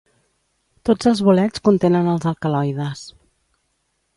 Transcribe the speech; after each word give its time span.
Tots 0.89 1.09
els 1.11 1.21
bolets 1.27 1.63
contenen 1.67 2.09
els 2.15 2.25
alcaloides. 2.33 3.05